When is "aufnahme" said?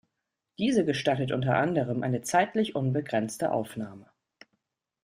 3.51-4.09